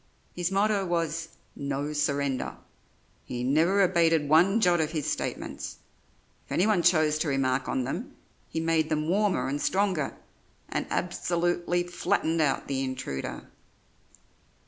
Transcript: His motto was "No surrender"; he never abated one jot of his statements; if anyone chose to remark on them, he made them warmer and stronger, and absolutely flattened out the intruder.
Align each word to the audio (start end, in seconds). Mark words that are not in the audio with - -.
His 0.33 0.49
motto 0.51 0.83
was 0.83 1.27
"No 1.55 1.93
surrender"; 1.93 2.57
he 3.23 3.43
never 3.43 3.83
abated 3.83 4.27
one 4.27 4.59
jot 4.59 4.81
of 4.81 4.93
his 4.93 5.05
statements; 5.05 5.77
if 6.43 6.51
anyone 6.51 6.81
chose 6.81 7.19
to 7.19 7.27
remark 7.27 7.69
on 7.69 7.83
them, 7.83 8.15
he 8.49 8.59
made 8.59 8.89
them 8.89 9.07
warmer 9.07 9.47
and 9.47 9.61
stronger, 9.61 10.17
and 10.69 10.87
absolutely 10.89 11.83
flattened 11.83 12.41
out 12.41 12.67
the 12.67 12.83
intruder. 12.83 13.47